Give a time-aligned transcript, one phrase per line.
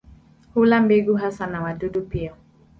[0.55, 2.35] Hula mbegu hasa na wadudu pia.